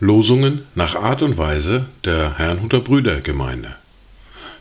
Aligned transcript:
Losungen 0.00 0.66
nach 0.74 0.96
Art 0.96 1.22
und 1.22 1.38
Weise 1.38 1.86
der 2.04 2.38
Herrnhuter 2.38 2.80
Brüdergemeinde 2.80 3.76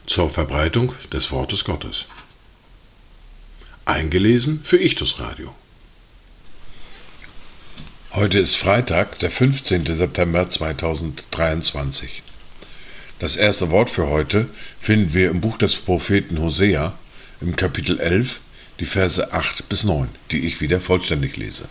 zur 0.06 0.30
Verbreitung 0.30 0.94
des 1.12 1.32
Wortes 1.32 1.64
Gottes. 1.64 2.06
Eingelesen 3.86 4.62
für 4.64 4.78
Ichtus 4.78 5.20
Radio. 5.20 5.56
Heute 8.12 8.40
ist 8.40 8.58
Freitag, 8.58 9.18
der 9.20 9.32
15. 9.32 9.86
September 9.96 10.50
2023. 10.50 12.24
Das 13.20 13.36
erste 13.36 13.72
Wort 13.72 13.90
für 13.90 14.08
heute 14.08 14.48
finden 14.80 15.14
wir 15.14 15.32
im 15.32 15.42
Buch 15.42 15.58
des 15.58 15.76
Propheten 15.76 16.40
Hosea 16.40 16.94
im 17.42 17.56
Kapitel 17.56 18.00
11, 18.00 18.40
die 18.80 18.86
Verse 18.86 19.34
8 19.34 19.70
bis 19.70 19.84
9, 19.84 20.10
die 20.32 20.46
ich 20.46 20.62
wieder 20.62 20.80
vollständig 20.80 21.38
lese. 21.38 21.68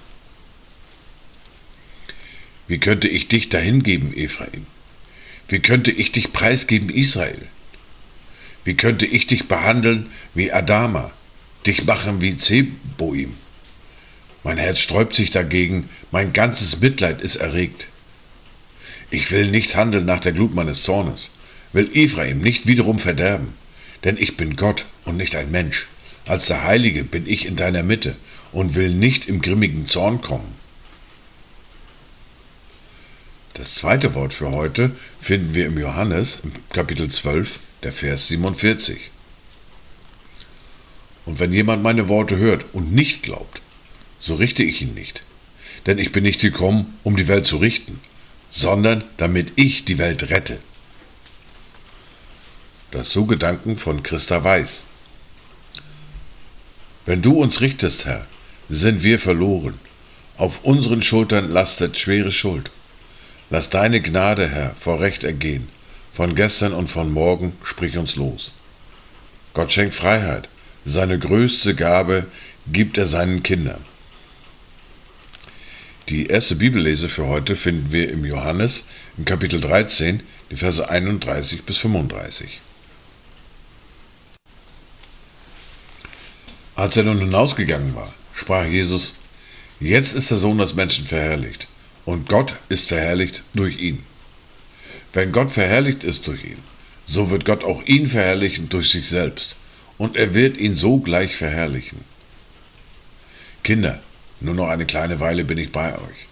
Wie 2.69 2.79
könnte 2.79 3.07
ich 3.09 3.29
dich 3.29 3.49
dahingeben, 3.49 4.17
Ephraim? 4.17 4.67
Wie 5.49 5.61
könnte 5.61 5.93
ich 5.93 6.11
dich 6.11 6.33
preisgeben, 6.33 6.91
Israel? 6.91 7.47
Wie 8.65 8.75
könnte 8.75 9.07
ich 9.07 9.29
dich 9.29 9.47
behandeln 9.47 10.07
wie 10.35 10.53
Adama, 10.53 11.13
dich 11.65 11.85
machen 11.85 12.21
wie 12.21 12.37
Zeboim? 12.37 13.35
Mein 14.43 14.59
Herz 14.59 14.81
sträubt 14.81 15.15
sich 15.15 15.31
dagegen, 15.31 15.89
mein 16.11 16.33
ganzes 16.33 16.81
Mitleid 16.81 17.21
ist 17.21 17.37
erregt. 17.37 17.87
Ich 19.11 19.31
will 19.31 19.51
nicht 19.51 19.77
handeln 19.77 20.05
nach 20.05 20.21
der 20.21 20.33
Glut 20.33 20.55
meines 20.55 20.83
Zornes, 20.83 21.31
will 21.73 21.89
Ephraim 21.95 22.41
nicht 22.41 22.67
wiederum 22.67 22.99
verderben, 22.99 23.55
denn 24.03 24.17
ich 24.17 24.37
bin 24.37 24.57
Gott 24.57 24.85
und 25.05 25.17
nicht 25.17 25.37
ein 25.37 25.53
Mensch. 25.53 25.87
Als 26.27 26.47
der 26.47 26.65
Heilige 26.65 27.05
bin 27.05 27.27
ich 27.27 27.47
in 27.47 27.57
deiner 27.57 27.85
Mitte 27.85 28.17
und 28.53 28.75
will 28.75 28.91
nicht 28.91 29.29
im 29.29 29.41
grimmigen 29.41 29.89
Zorn 29.89 30.21
kommen. 30.21 30.55
Das 33.55 33.77
zweite 33.77 34.15
Wort 34.15 34.35
für 34.35 34.51
heute 34.51 34.91
finden 35.21 35.55
wir 35.55 35.67
im 35.67 35.79
Johannes, 35.79 36.41
im 36.43 36.53
Kapitel 36.71 37.09
12, 37.09 37.59
der 37.85 37.93
Vers 37.93 38.29
47. 38.29 39.11
Und 41.25 41.39
wenn 41.39 41.53
jemand 41.53 41.83
meine 41.83 42.09
Worte 42.09 42.37
hört 42.37 42.65
und 42.73 42.93
nicht 42.93 43.23
glaubt, 43.23 43.61
so 44.21 44.35
richte 44.35 44.63
ich 44.63 44.83
ihn 44.83 44.95
nicht. 44.95 45.23
Denn 45.87 45.99
ich 45.99 46.13
bin 46.13 46.25
nicht 46.25 46.41
gekommen, 46.41 46.99
um 47.05 47.17
die 47.17 47.29
Welt 47.29 47.47
zu 47.47 47.57
richten, 47.57 48.01
sondern 48.51 49.05
damit 49.17 49.53
ich 49.57 49.85
die 49.85 49.99
Welt 49.99 50.29
rette. 50.31 50.59
Das 52.91 53.11
so 53.11 53.27
Gedanken 53.27 53.79
von 53.79 54.03
Christa 54.03 54.43
Weiß. 54.43 54.83
Wenn 57.07 57.23
du 57.23 57.41
uns 57.41 57.61
richtest, 57.61 58.05
Herr, 58.05 58.27
sind 58.69 59.05
wir 59.05 59.21
verloren. 59.21 59.75
Auf 60.37 60.65
unseren 60.65 61.03
Schultern 61.03 61.51
lastet 61.51 61.97
schwere 61.97 62.33
Schuld. 62.33 62.71
Lass 63.49 63.71
deine 63.71 64.01
Gnade, 64.01 64.49
Herr, 64.49 64.75
vor 64.81 65.01
Recht 65.01 65.23
ergehen. 65.23 65.69
Von 66.15 66.35
gestern 66.35 66.73
und 66.73 66.91
von 66.91 67.13
morgen 67.13 67.53
sprich 67.63 67.97
uns 67.97 68.17
los. 68.17 68.51
Gott 69.55 69.73
schenkt 69.73 69.95
Freiheit. 69.95 70.49
Seine 70.85 71.19
größte 71.19 71.77
Gabe 71.77 72.27
gibt 72.67 72.99
er 72.99 73.07
seinen 73.07 73.43
Kindern. 73.43 73.85
Die 76.09 76.27
erste 76.27 76.57
Bibellese 76.57 77.09
für 77.09 77.27
heute 77.27 77.57
finden 77.57 77.93
wir 77.93 78.11
im 78.11 78.25
Johannes 78.25 78.89
im 79.17 79.25
Kapitel 79.25 79.61
13, 79.61 80.21
die 80.51 80.57
Verse 80.57 80.89
31 80.89 81.63
bis 81.63 81.79
35. 81.79 82.61
Als 86.77 86.97
er 86.99 87.05
nun 87.05 87.19
hinausgegangen 87.19 87.95
war, 87.95 88.13
sprach 88.35 88.67
Jesus, 88.67 89.15
Jetzt 89.81 90.15
ist 90.15 90.31
der 90.31 90.39
Sohn 90.39 90.59
des 90.59 90.75
Menschen 90.75 91.07
verherrlicht 91.07 91.69
und 92.05 92.29
Gott 92.29 92.55
ist 92.69 92.89
verherrlicht 92.89 93.43
durch 93.55 93.79
ihn. 93.79 94.03
Wenn 95.15 95.33
Gott 95.33 95.51
verherrlicht 95.51 96.05
ist 96.05 96.27
durch 96.27 96.45
ihn, 96.45 96.59
so 97.07 97.31
wird 97.31 97.47
Gott 97.47 97.65
auch 97.65 97.83
ihn 97.85 98.09
verherrlichen 98.09 98.69
durch 98.69 98.91
sich 98.91 99.09
selbst, 99.09 99.57
und 99.97 100.17
er 100.17 100.35
wird 100.35 100.59
ihn 100.59 100.77
so 100.77 100.99
gleich 100.99 101.37
verherrlichen. 101.37 102.01
Kinder, 103.63 104.03
nur 104.41 104.55
noch 104.55 104.69
eine 104.69 104.85
kleine 104.85 105.21
Weile 105.21 105.45
bin 105.45 105.57
ich 105.57 105.73
bei 105.73 105.95
euch. 105.95 106.27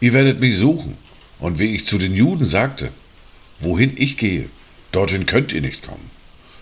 Ihr 0.00 0.12
werdet 0.12 0.38
mich 0.38 0.56
suchen, 0.56 0.96
und 1.40 1.58
wie 1.58 1.74
ich 1.74 1.86
zu 1.86 1.98
den 1.98 2.14
Juden 2.14 2.46
sagte, 2.46 2.90
wohin 3.58 3.94
ich 3.96 4.16
gehe, 4.16 4.48
dorthin 4.92 5.26
könnt 5.26 5.52
ihr 5.52 5.60
nicht 5.60 5.82
kommen. 5.82 6.10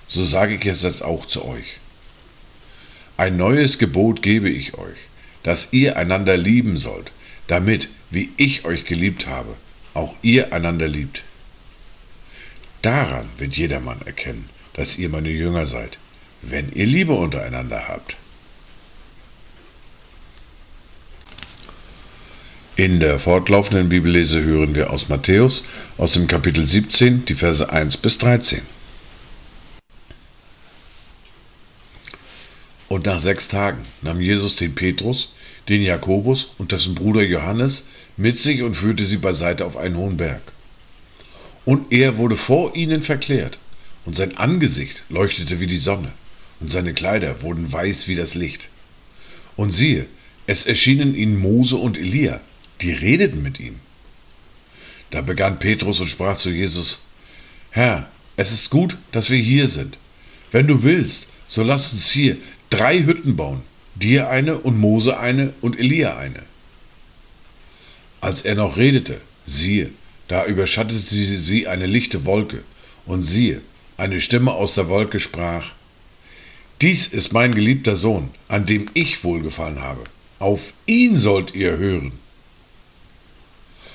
So 0.08 0.24
sage 0.24 0.54
ich 0.54 0.64
es 0.64 0.82
jetzt 0.82 1.04
auch 1.04 1.26
zu 1.26 1.44
euch. 1.44 1.79
Ein 3.20 3.36
neues 3.36 3.76
Gebot 3.76 4.22
gebe 4.22 4.48
ich 4.48 4.78
euch, 4.78 4.96
dass 5.42 5.74
ihr 5.74 5.98
einander 5.98 6.38
lieben 6.38 6.78
sollt, 6.78 7.12
damit, 7.48 7.90
wie 8.08 8.30
ich 8.38 8.64
euch 8.64 8.86
geliebt 8.86 9.26
habe, 9.26 9.56
auch 9.92 10.14
ihr 10.22 10.54
einander 10.54 10.88
liebt. 10.88 11.20
Daran 12.80 13.28
wird 13.36 13.58
jedermann 13.58 14.00
erkennen, 14.06 14.48
dass 14.72 14.96
ihr 14.96 15.10
meine 15.10 15.28
Jünger 15.28 15.66
seid, 15.66 15.98
wenn 16.40 16.72
ihr 16.72 16.86
Liebe 16.86 17.12
untereinander 17.12 17.88
habt. 17.88 18.16
In 22.76 23.00
der 23.00 23.20
fortlaufenden 23.20 23.90
Bibellese 23.90 24.42
hören 24.42 24.74
wir 24.74 24.90
aus 24.90 25.10
Matthäus 25.10 25.66
aus 25.98 26.14
dem 26.14 26.26
Kapitel 26.26 26.64
17 26.64 27.26
die 27.26 27.34
Verse 27.34 27.70
1 27.70 27.98
bis 27.98 28.16
13. 28.16 28.62
Und 32.90 33.06
nach 33.06 33.20
sechs 33.20 33.46
Tagen 33.46 33.82
nahm 34.02 34.20
Jesus 34.20 34.56
den 34.56 34.74
Petrus, 34.74 35.28
den 35.68 35.80
Jakobus 35.80 36.50
und 36.58 36.72
dessen 36.72 36.96
Bruder 36.96 37.22
Johannes 37.22 37.84
mit 38.16 38.40
sich 38.40 38.62
und 38.62 38.74
führte 38.74 39.06
sie 39.06 39.18
beiseite 39.18 39.64
auf 39.64 39.76
einen 39.76 39.96
hohen 39.96 40.16
Berg. 40.16 40.42
Und 41.64 41.92
er 41.92 42.18
wurde 42.18 42.34
vor 42.34 42.74
ihnen 42.74 43.04
verklärt, 43.04 43.58
und 44.06 44.16
sein 44.16 44.36
Angesicht 44.38 45.04
leuchtete 45.08 45.60
wie 45.60 45.68
die 45.68 45.76
Sonne, 45.76 46.10
und 46.58 46.72
seine 46.72 46.92
Kleider 46.92 47.42
wurden 47.42 47.72
weiß 47.72 48.08
wie 48.08 48.16
das 48.16 48.34
Licht. 48.34 48.68
Und 49.54 49.70
siehe, 49.70 50.06
es 50.48 50.66
erschienen 50.66 51.14
ihnen 51.14 51.38
Mose 51.38 51.76
und 51.76 51.96
Elia, 51.96 52.40
die 52.80 52.90
redeten 52.90 53.40
mit 53.40 53.60
ihm. 53.60 53.76
Da 55.10 55.20
begann 55.20 55.60
Petrus 55.60 56.00
und 56.00 56.08
sprach 56.08 56.38
zu 56.38 56.50
Jesus, 56.50 57.06
Herr, 57.70 58.10
es 58.36 58.50
ist 58.50 58.68
gut, 58.68 58.96
dass 59.12 59.30
wir 59.30 59.38
hier 59.38 59.68
sind. 59.68 59.96
Wenn 60.50 60.66
du 60.66 60.82
willst, 60.82 61.28
so 61.46 61.62
lass 61.62 61.92
uns 61.92 62.10
hier 62.10 62.36
drei 62.70 63.02
Hütten 63.04 63.36
bauen, 63.36 63.62
dir 63.94 64.30
eine 64.30 64.56
und 64.58 64.78
Mose 64.78 65.18
eine 65.18 65.52
und 65.60 65.78
Elia 65.78 66.16
eine. 66.16 66.42
Als 68.20 68.42
er 68.42 68.54
noch 68.54 68.76
redete, 68.76 69.20
siehe, 69.46 69.90
da 70.28 70.46
überschattete 70.46 71.38
sie 71.38 71.66
eine 71.66 71.86
lichte 71.86 72.24
Wolke, 72.24 72.62
und 73.06 73.24
siehe, 73.24 73.60
eine 73.96 74.20
Stimme 74.20 74.52
aus 74.52 74.74
der 74.74 74.88
Wolke 74.88 75.20
sprach, 75.20 75.72
Dies 76.80 77.08
ist 77.08 77.32
mein 77.32 77.54
geliebter 77.54 77.96
Sohn, 77.96 78.30
an 78.48 78.64
dem 78.64 78.88
ich 78.94 79.22
wohlgefallen 79.22 79.80
habe. 79.80 80.04
Auf 80.38 80.72
ihn 80.86 81.18
sollt 81.18 81.54
ihr 81.54 81.76
hören. 81.76 82.12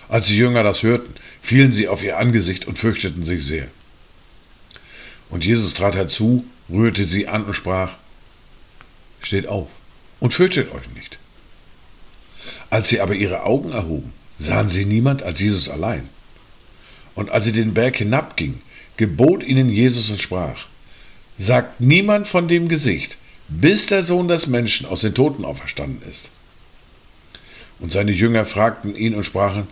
Als 0.07 0.27
die 0.27 0.37
Jünger 0.37 0.61
das 0.61 0.83
hörten, 0.83 1.15
fielen 1.41 1.73
sie 1.73 1.87
auf 1.87 2.03
ihr 2.03 2.19
Angesicht 2.19 2.67
und 2.67 2.77
fürchteten 2.77 3.25
sich 3.25 3.43
sehr. 3.43 3.67
Und 5.31 5.43
Jesus 5.43 5.73
trat 5.73 5.95
herzu, 5.95 6.45
rührte 6.69 7.05
sie 7.05 7.27
an 7.27 7.45
und 7.45 7.55
sprach, 7.55 7.93
Steht 9.25 9.47
auf 9.47 9.67
und 10.19 10.35
fürchtet 10.35 10.71
euch 10.71 10.87
nicht. 10.93 11.17
Als 12.69 12.89
sie 12.89 13.01
aber 13.01 13.15
ihre 13.15 13.43
Augen 13.43 13.71
erhoben, 13.71 14.13
sahen 14.37 14.69
sie 14.69 14.85
niemand 14.85 15.23
als 15.23 15.39
Jesus 15.39 15.67
allein. 15.67 16.07
Und 17.15 17.31
als 17.31 17.45
sie 17.45 17.51
den 17.51 17.73
Berg 17.73 17.97
hinabgingen, 17.97 18.61
gebot 18.97 19.43
ihnen 19.43 19.69
Jesus 19.69 20.11
und 20.11 20.21
sprach, 20.21 20.67
Sagt 21.39 21.81
niemand 21.81 22.27
von 22.27 22.47
dem 22.47 22.69
Gesicht, 22.69 23.17
bis 23.47 23.87
der 23.87 24.03
Sohn 24.03 24.27
des 24.27 24.45
Menschen 24.45 24.85
aus 24.85 25.01
den 25.01 25.15
Toten 25.15 25.43
auferstanden 25.43 26.07
ist. 26.07 26.29
Und 27.79 27.93
seine 27.93 28.11
Jünger 28.11 28.45
fragten 28.45 28.95
ihn 28.95 29.15
und 29.15 29.25
sprachen, 29.25 29.67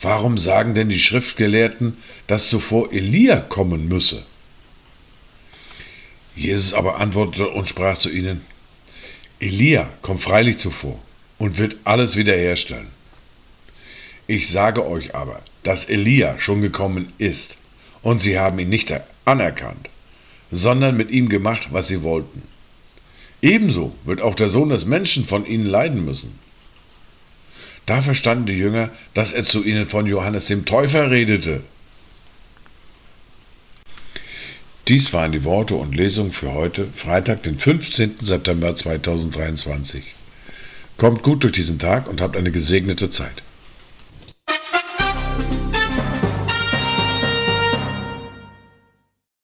Warum 0.00 0.38
sagen 0.38 0.74
denn 0.74 0.88
die 0.88 0.98
Schriftgelehrten, 0.98 1.98
dass 2.26 2.48
zuvor 2.48 2.90
Elia 2.90 3.40
kommen 3.40 3.86
müsse? 3.86 4.24
Jesus 6.34 6.72
aber 6.72 6.98
antwortete 7.00 7.48
und 7.48 7.68
sprach 7.68 7.98
zu 7.98 8.08
ihnen, 8.10 8.40
Elia 9.40 9.88
kommt 10.02 10.22
freilich 10.22 10.58
zuvor 10.58 10.98
und 11.38 11.58
wird 11.58 11.76
alles 11.84 12.16
wiederherstellen. 12.16 12.88
Ich 14.26 14.48
sage 14.48 14.86
euch 14.86 15.14
aber, 15.14 15.42
dass 15.62 15.88
Elia 15.88 16.38
schon 16.38 16.62
gekommen 16.62 17.12
ist, 17.18 17.56
und 18.02 18.20
sie 18.20 18.38
haben 18.38 18.58
ihn 18.58 18.68
nicht 18.68 18.92
anerkannt, 19.24 19.88
sondern 20.52 20.96
mit 20.96 21.10
ihm 21.10 21.28
gemacht, 21.28 21.68
was 21.70 21.88
sie 21.88 22.02
wollten. 22.02 22.42
Ebenso 23.42 23.94
wird 24.04 24.20
auch 24.20 24.34
der 24.34 24.50
Sohn 24.50 24.68
des 24.68 24.84
Menschen 24.84 25.26
von 25.26 25.46
ihnen 25.46 25.66
leiden 25.66 26.04
müssen. 26.04 26.38
Da 27.86 28.00
verstanden 28.00 28.46
die 28.46 28.54
Jünger, 28.54 28.90
dass 29.12 29.32
er 29.32 29.44
zu 29.44 29.62
ihnen 29.62 29.86
von 29.86 30.06
Johannes 30.06 30.46
dem 30.46 30.64
Täufer 30.64 31.10
redete. 31.10 31.62
Dies 34.86 35.14
waren 35.14 35.32
die 35.32 35.44
Worte 35.44 35.76
und 35.76 35.94
Lesungen 35.94 36.32
für 36.32 36.52
heute, 36.52 36.86
Freitag, 36.94 37.42
den 37.44 37.58
15. 37.58 38.16
September 38.20 38.76
2023. 38.76 40.14
Kommt 40.98 41.22
gut 41.22 41.42
durch 41.42 41.54
diesen 41.54 41.78
Tag 41.78 42.06
und 42.06 42.20
habt 42.20 42.36
eine 42.36 42.50
gesegnete 42.50 43.10
Zeit. 43.10 43.42